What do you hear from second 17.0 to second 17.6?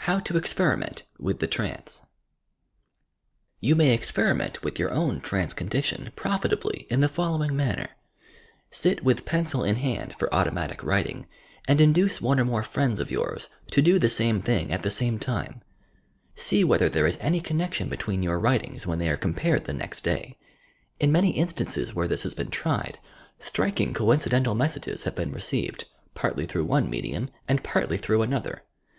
is any